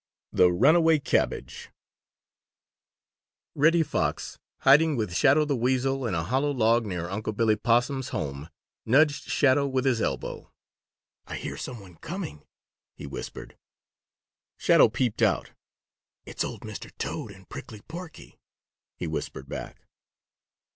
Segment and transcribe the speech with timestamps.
[0.33, 1.69] X THE RUNAWAY CABBAGE
[3.53, 8.09] Reddy Fox, hiding with Shadow the Weasel in a hollow log near Unc' Billy Possum's
[8.09, 8.49] home,
[8.83, 10.51] nudged Shadow with his elbow.
[11.27, 12.41] "I hear some one coming,"
[12.95, 13.55] he whispered.
[14.57, 15.51] Shadow peeped out.
[16.25, 16.89] "It's old Mr.
[16.97, 18.39] Toad and Prickly Porky,"
[18.97, 19.83] he whispered back.